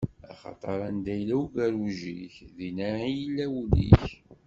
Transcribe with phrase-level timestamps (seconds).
[0.31, 4.07] Axaṭer anda yella ugerruj-ik, dinna i yella wul-ik.